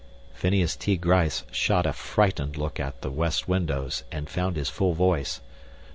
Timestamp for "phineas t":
0.33-0.97